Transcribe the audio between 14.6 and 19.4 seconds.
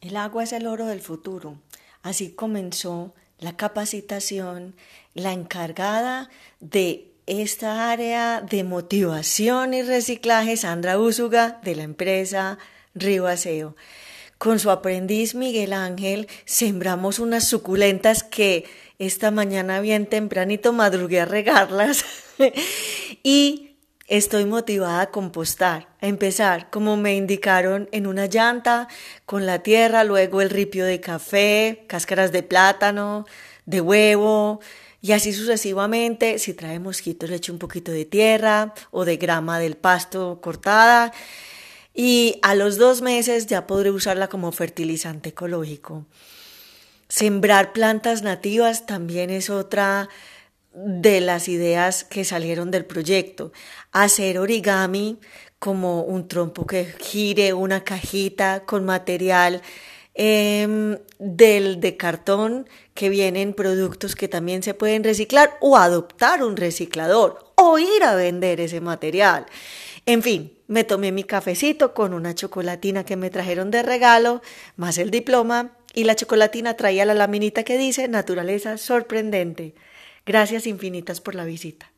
aprendiz Miguel Ángel sembramos unas suculentas que esta